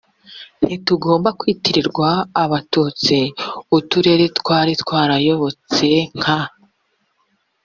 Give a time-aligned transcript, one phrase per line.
[0.65, 2.09] ntibigomba kwitirirwa
[2.43, 3.17] abatutsi
[3.77, 5.87] uturere twari twarayobotse
[6.19, 6.39] nka